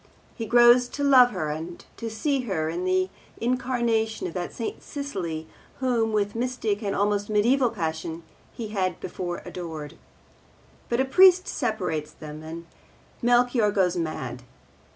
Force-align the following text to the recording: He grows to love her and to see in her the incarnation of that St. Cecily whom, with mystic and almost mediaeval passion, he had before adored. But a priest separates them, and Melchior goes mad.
He 0.33 0.47
grows 0.47 0.87
to 0.97 1.03
love 1.03 1.29
her 1.29 1.49
and 1.51 1.85
to 1.97 2.09
see 2.09 2.37
in 2.37 2.41
her 2.47 2.75
the 2.75 3.09
incarnation 3.37 4.25
of 4.25 4.33
that 4.33 4.51
St. 4.51 4.81
Cecily 4.81 5.45
whom, 5.79 6.11
with 6.11 6.33
mystic 6.33 6.81
and 6.81 6.95
almost 6.95 7.29
mediaeval 7.29 7.69
passion, 7.69 8.23
he 8.51 8.69
had 8.69 8.99
before 8.99 9.43
adored. 9.45 9.99
But 10.89 11.01
a 11.01 11.05
priest 11.05 11.47
separates 11.47 12.13
them, 12.13 12.41
and 12.41 12.65
Melchior 13.21 13.69
goes 13.69 13.95
mad. 13.95 14.41